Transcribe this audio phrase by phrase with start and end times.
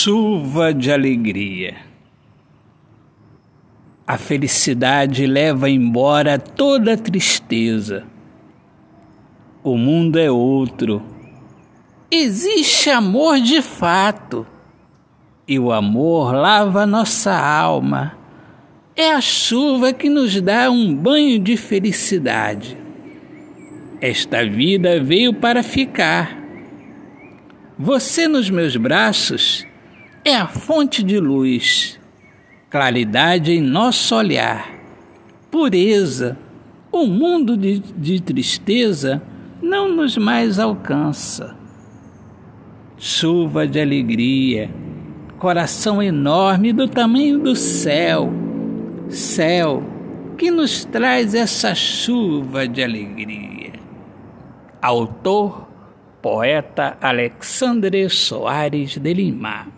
[0.00, 1.74] Chuva de alegria.
[4.06, 8.06] A felicidade leva embora toda a tristeza.
[9.60, 11.02] O mundo é outro.
[12.12, 14.46] Existe amor de fato.
[15.48, 18.16] E o amor lava nossa alma.
[18.94, 22.78] É a chuva que nos dá um banho de felicidade.
[24.00, 26.38] Esta vida veio para ficar
[27.76, 29.67] você nos meus braços
[30.28, 31.98] é a fonte de luz,
[32.68, 34.70] claridade em nosso olhar,
[35.50, 36.36] pureza.
[36.92, 39.22] O mundo de, de tristeza
[39.62, 41.56] não nos mais alcança.
[42.98, 44.70] Chuva de alegria,
[45.38, 48.30] coração enorme do tamanho do céu,
[49.08, 49.82] céu
[50.36, 53.72] que nos traz essa chuva de alegria.
[54.82, 55.68] Autor
[56.20, 59.77] poeta Alexandre Soares de Lima.